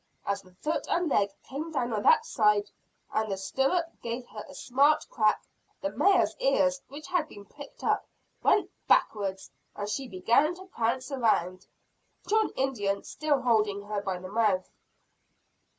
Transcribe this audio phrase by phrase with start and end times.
[0.25, 2.71] As the foot and leg came down on that side,
[3.13, 5.43] and the stirrup gave her a smart crack,
[5.79, 8.07] the mare's ears, which had been pricked up,
[8.41, 11.67] went backwards and she began to prance around,
[12.25, 14.71] John Indian still holding her by the mouth.